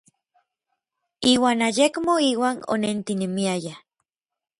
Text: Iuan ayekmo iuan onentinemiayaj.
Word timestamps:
Iuan 1.31 1.61
ayekmo 1.67 2.13
iuan 2.29 2.57
onentinemiayaj. 2.73 3.65